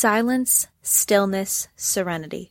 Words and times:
Silence, 0.00 0.66
stillness, 0.80 1.68
serenity. 1.76 2.50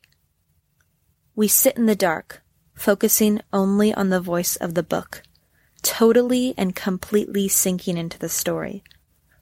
We 1.36 1.48
sit 1.48 1.78
in 1.78 1.88
the 1.88 1.96
dark, 1.96 2.44
focusing 2.76 3.42
only 3.52 3.92
on 3.92 4.10
the 4.10 4.22
voice 4.22 4.56
of 4.56 4.76
the 4.76 4.84
book, 4.84 5.24
totally 5.82 6.54
and 6.60 6.76
completely 6.76 7.48
sinking 7.48 7.98
into 7.98 8.20
the 8.20 8.30
story, 8.30 8.84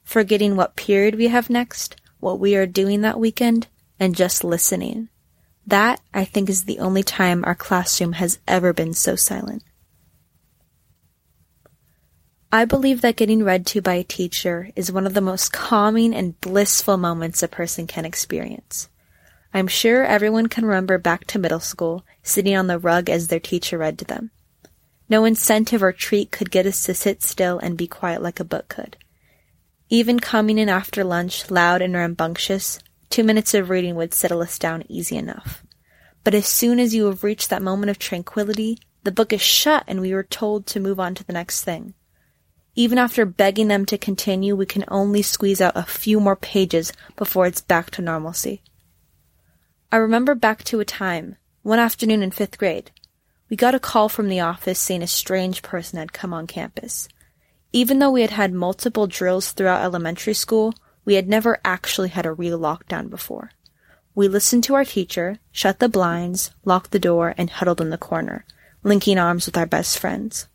forgetting 0.04 0.56
what 0.56 0.74
period 0.74 1.16
we 1.16 1.28
have 1.28 1.50
next, 1.50 2.00
what 2.18 2.40
we 2.40 2.56
are 2.56 2.64
doing 2.64 3.02
that 3.02 3.20
weekend, 3.20 3.66
and 4.00 4.16
just 4.16 4.42
listening. 4.42 5.10
That, 5.66 6.00
I 6.14 6.24
think, 6.24 6.48
is 6.48 6.64
the 6.64 6.78
only 6.78 7.02
time 7.02 7.44
our 7.44 7.54
classroom 7.54 8.14
has 8.14 8.38
ever 8.48 8.72
been 8.72 8.94
so 8.94 9.16
silent. 9.16 9.64
I 12.50 12.64
believe 12.64 13.02
that 13.02 13.16
getting 13.16 13.44
read 13.44 13.66
to 13.66 13.82
by 13.82 13.94
a 13.94 14.04
teacher 14.04 14.70
is 14.74 14.90
one 14.90 15.06
of 15.06 15.12
the 15.12 15.20
most 15.20 15.52
calming 15.52 16.14
and 16.14 16.40
blissful 16.40 16.96
moments 16.96 17.42
a 17.42 17.48
person 17.48 17.86
can 17.86 18.06
experience. 18.06 18.88
I'm 19.52 19.66
sure 19.66 20.02
everyone 20.02 20.46
can 20.46 20.64
remember 20.64 20.96
back 20.96 21.26
to 21.26 21.38
middle 21.38 21.60
school, 21.60 22.06
sitting 22.22 22.56
on 22.56 22.66
the 22.66 22.78
rug 22.78 23.10
as 23.10 23.28
their 23.28 23.38
teacher 23.38 23.76
read 23.76 23.98
to 23.98 24.06
them. 24.06 24.30
No 25.10 25.26
incentive 25.26 25.82
or 25.82 25.92
treat 25.92 26.30
could 26.30 26.50
get 26.50 26.64
us 26.64 26.82
to 26.84 26.94
sit 26.94 27.22
still 27.22 27.58
and 27.58 27.76
be 27.76 27.86
quiet 27.86 28.22
like 28.22 28.40
a 28.40 28.44
book 28.44 28.68
could. 28.68 28.96
Even 29.90 30.18
coming 30.18 30.56
in 30.56 30.70
after 30.70 31.04
lunch, 31.04 31.50
loud 31.50 31.82
and 31.82 31.92
rambunctious, 31.92 32.78
two 33.10 33.24
minutes 33.24 33.52
of 33.52 33.68
reading 33.68 33.94
would 33.94 34.14
settle 34.14 34.40
us 34.40 34.58
down 34.58 34.84
easy 34.88 35.16
enough. 35.16 35.62
But 36.24 36.34
as 36.34 36.46
soon 36.46 36.80
as 36.80 36.94
you 36.94 37.06
have 37.06 37.24
reached 37.24 37.50
that 37.50 37.62
moment 37.62 37.90
of 37.90 37.98
tranquility, 37.98 38.78
the 39.04 39.12
book 39.12 39.34
is 39.34 39.42
shut 39.42 39.84
and 39.86 40.00
we 40.00 40.12
are 40.12 40.22
told 40.22 40.66
to 40.68 40.80
move 40.80 40.98
on 40.98 41.14
to 41.14 41.24
the 41.24 41.34
next 41.34 41.62
thing. 41.62 41.92
Even 42.78 42.96
after 42.96 43.26
begging 43.26 43.66
them 43.66 43.84
to 43.86 43.98
continue, 43.98 44.54
we 44.54 44.64
can 44.64 44.84
only 44.86 45.20
squeeze 45.20 45.60
out 45.60 45.72
a 45.74 45.82
few 45.82 46.20
more 46.20 46.36
pages 46.36 46.92
before 47.16 47.44
it's 47.44 47.60
back 47.60 47.90
to 47.90 48.02
normalcy. 48.02 48.62
I 49.90 49.96
remember 49.96 50.36
back 50.36 50.62
to 50.62 50.78
a 50.78 50.84
time, 50.84 51.34
one 51.62 51.80
afternoon 51.80 52.22
in 52.22 52.30
fifth 52.30 52.56
grade. 52.56 52.92
We 53.50 53.56
got 53.56 53.74
a 53.74 53.80
call 53.80 54.08
from 54.08 54.28
the 54.28 54.38
office 54.38 54.78
saying 54.78 55.02
a 55.02 55.08
strange 55.08 55.60
person 55.62 55.98
had 55.98 56.12
come 56.12 56.32
on 56.32 56.46
campus. 56.46 57.08
Even 57.72 57.98
though 57.98 58.12
we 58.12 58.20
had 58.20 58.30
had 58.30 58.52
multiple 58.52 59.08
drills 59.08 59.50
throughout 59.50 59.82
elementary 59.82 60.34
school, 60.34 60.72
we 61.04 61.14
had 61.14 61.28
never 61.28 61.58
actually 61.64 62.10
had 62.10 62.26
a 62.26 62.32
real 62.32 62.60
lockdown 62.60 63.10
before. 63.10 63.50
We 64.14 64.28
listened 64.28 64.62
to 64.64 64.76
our 64.76 64.84
teacher, 64.84 65.40
shut 65.50 65.80
the 65.80 65.88
blinds, 65.88 66.52
locked 66.64 66.92
the 66.92 67.00
door, 67.00 67.34
and 67.36 67.50
huddled 67.50 67.80
in 67.80 67.90
the 67.90 67.98
corner, 67.98 68.44
linking 68.84 69.18
arms 69.18 69.46
with 69.46 69.56
our 69.56 69.66
best 69.66 69.98
friends. 69.98 70.46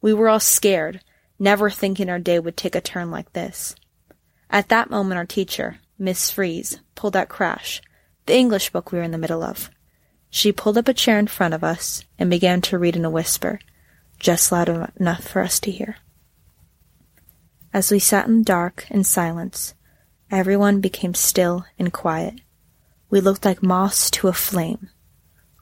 We 0.00 0.14
were 0.14 0.28
all 0.28 0.38
scared, 0.38 1.00
never 1.38 1.70
thinking 1.70 2.08
our 2.08 2.18
day 2.18 2.38
would 2.38 2.56
take 2.56 2.74
a 2.74 2.80
turn 2.80 3.10
like 3.10 3.32
this. 3.32 3.74
At 4.50 4.68
that 4.68 4.90
moment, 4.90 5.18
our 5.18 5.26
teacher, 5.26 5.78
Miss 5.98 6.30
Freeze, 6.30 6.80
pulled 6.94 7.16
out 7.16 7.28
Crash, 7.28 7.82
the 8.26 8.36
English 8.36 8.70
book 8.70 8.92
we 8.92 8.98
were 8.98 9.04
in 9.04 9.10
the 9.10 9.18
middle 9.18 9.42
of. 9.42 9.70
She 10.30 10.52
pulled 10.52 10.78
up 10.78 10.88
a 10.88 10.94
chair 10.94 11.18
in 11.18 11.26
front 11.26 11.54
of 11.54 11.64
us 11.64 12.04
and 12.18 12.28
began 12.28 12.60
to 12.62 12.78
read 12.78 12.96
in 12.96 13.04
a 13.04 13.10
whisper, 13.10 13.60
just 14.18 14.52
loud 14.52 14.68
enough 14.98 15.24
for 15.24 15.42
us 15.42 15.60
to 15.60 15.70
hear. 15.70 15.96
As 17.72 17.90
we 17.90 17.98
sat 17.98 18.26
in 18.26 18.38
the 18.38 18.44
dark 18.44 18.86
and 18.90 19.06
silence, 19.06 19.74
everyone 20.30 20.80
became 20.80 21.14
still 21.14 21.64
and 21.78 21.92
quiet. 21.92 22.40
We 23.10 23.20
looked 23.20 23.44
like 23.44 23.62
moths 23.62 24.10
to 24.12 24.28
a 24.28 24.32
flame. 24.32 24.90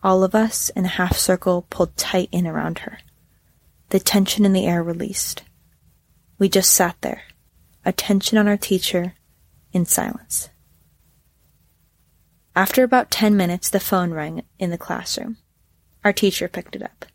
All 0.03 0.25
of 0.25 0.35
us 0.35 0.69
in 0.71 0.85
a 0.85 0.89
half 0.89 1.17
circle 1.17 1.67
pulled 1.71 1.97
tight 1.97 2.29
in 2.33 2.47
around 2.47 2.81
her. 2.81 2.99
The 3.91 4.01
tension 4.01 4.45
in 4.45 4.53
the 4.53 4.67
air 4.67 4.83
released. 4.83 5.43
We 6.39 6.49
just 6.49 6.71
sat 6.71 6.97
there, 7.01 7.23
attention 7.85 8.37
on 8.37 8.47
our 8.47 8.57
teacher, 8.57 9.15
in 9.73 9.87
silence. 9.87 10.51
After 12.55 12.83
about 12.83 13.11
ten 13.11 13.37
minutes, 13.37 13.71
the 13.71 13.81
phone 13.81 14.13
rang 14.13 14.43
in 14.59 14.71
the 14.71 14.79
classroom. 14.79 15.39
Our 16.05 16.13
teacher 16.13 16.49
picked 16.49 16.77
it 16.77 16.83
up. 16.83 17.07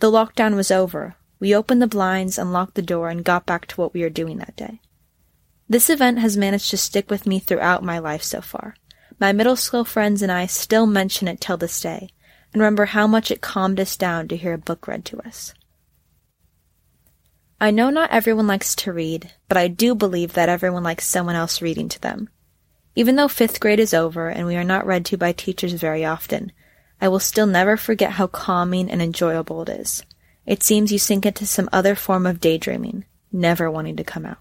The 0.00 0.10
lockdown 0.10 0.56
was 0.56 0.70
over. 0.70 1.16
We 1.40 1.54
opened 1.54 1.82
the 1.82 1.86
blinds, 1.86 2.38
unlocked 2.38 2.74
the 2.74 2.82
door, 2.82 3.08
and 3.08 3.24
got 3.24 3.46
back 3.46 3.66
to 3.68 3.80
what 3.80 3.92
we 3.92 4.02
were 4.02 4.10
doing 4.10 4.38
that 4.38 4.56
day. 4.56 4.80
This 5.68 5.90
event 5.90 6.18
has 6.20 6.36
managed 6.36 6.70
to 6.70 6.76
stick 6.76 7.10
with 7.10 7.26
me 7.26 7.38
throughout 7.38 7.82
my 7.82 7.98
life 7.98 8.22
so 8.22 8.40
far. 8.40 8.76
My 9.18 9.32
middle 9.32 9.56
school 9.56 9.84
friends 9.84 10.22
and 10.22 10.30
I 10.30 10.46
still 10.46 10.86
mention 10.86 11.28
it 11.28 11.40
till 11.40 11.56
this 11.56 11.80
day, 11.80 12.10
and 12.52 12.60
remember 12.60 12.86
how 12.86 13.06
much 13.06 13.30
it 13.30 13.40
calmed 13.40 13.80
us 13.80 13.96
down 13.96 14.28
to 14.28 14.36
hear 14.36 14.52
a 14.52 14.58
book 14.58 14.86
read 14.86 15.04
to 15.06 15.18
us. 15.26 15.54
I 17.60 17.70
know 17.70 17.88
not 17.88 18.10
everyone 18.10 18.46
likes 18.46 18.74
to 18.76 18.92
read, 18.92 19.32
but 19.48 19.56
I 19.56 19.68
do 19.68 19.94
believe 19.94 20.34
that 20.34 20.50
everyone 20.50 20.82
likes 20.82 21.06
someone 21.06 21.36
else 21.36 21.62
reading 21.62 21.88
to 21.88 22.00
them. 22.00 22.28
Even 22.94 23.16
though 23.16 23.28
fifth 23.28 23.60
grade 23.60 23.80
is 23.80 23.94
over 23.94 24.28
and 24.28 24.46
we 24.46 24.56
are 24.56 24.64
not 24.64 24.86
read 24.86 25.06
to 25.06 25.16
by 25.16 25.32
teachers 25.32 25.72
very 25.72 26.04
often, 26.04 26.52
I 27.00 27.08
will 27.08 27.18
still 27.18 27.46
never 27.46 27.76
forget 27.76 28.12
how 28.12 28.26
calming 28.26 28.90
and 28.90 29.00
enjoyable 29.00 29.62
it 29.62 29.68
is. 29.70 30.02
It 30.44 30.62
seems 30.62 30.92
you 30.92 30.98
sink 30.98 31.24
into 31.24 31.46
some 31.46 31.68
other 31.72 31.94
form 31.94 32.26
of 32.26 32.40
daydreaming, 32.40 33.04
never 33.32 33.70
wanting 33.70 33.96
to 33.96 34.04
come 34.04 34.26
out. 34.26 34.38